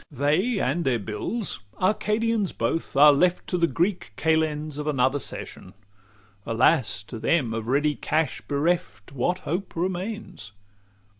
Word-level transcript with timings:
XLV 0.11 0.17
They 0.17 0.59
and 0.59 0.83
their 0.83 0.97
bills, 0.97 1.59
"Arcadians 1.79 2.53
both," 2.53 2.95
are 2.95 3.13
left 3.13 3.45
To 3.45 3.57
the 3.59 3.67
Greek 3.67 4.13
kalends 4.17 4.79
of 4.79 4.87
another 4.87 5.19
session. 5.19 5.75
Alas! 6.43 7.03
to 7.03 7.19
them 7.19 7.53
of 7.53 7.67
ready 7.67 7.93
cash 7.93 8.41
bereft, 8.47 9.11
What 9.11 9.37
hope 9.45 9.75
remains? 9.75 10.53